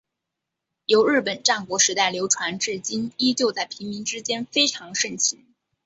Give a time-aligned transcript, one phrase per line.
[0.87, 5.45] 由日本战国时代流传至今依旧在平民之间非常盛行。